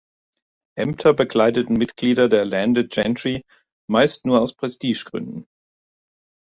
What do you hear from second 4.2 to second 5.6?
nur aus Prestigegründen.